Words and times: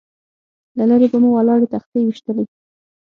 له 0.77 0.83
لرې 0.89 1.07
به 1.11 1.17
مو 1.23 1.29
ولاړې 1.37 1.67
تختې 1.73 1.99
ويشتلې. 2.05 2.45